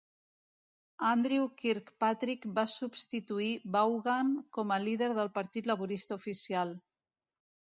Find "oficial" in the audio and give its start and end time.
6.23-6.75